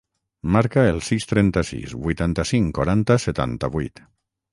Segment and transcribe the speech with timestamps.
[0.53, 4.03] Marca el sis, trenta-sis, vuitanta-cinc, quaranta, setanta-vuit.